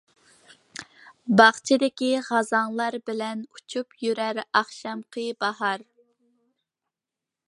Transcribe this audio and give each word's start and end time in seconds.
باغچىدىكى 1.41 2.09
خازانلار 2.29 2.97
بىلەن، 3.09 3.45
ئۇچۇپ 3.57 3.93
يۈرەر 4.07 4.41
ئاخشامقى 4.45 5.27
باھار. 5.45 5.85